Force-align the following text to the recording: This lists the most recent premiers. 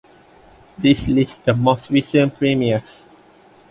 This 0.79 1.07
lists 1.07 1.37
the 1.37 1.53
most 1.53 1.91
recent 1.91 2.35
premiers. 2.35 3.03